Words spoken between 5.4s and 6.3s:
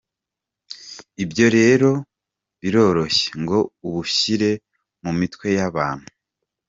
y’abantu.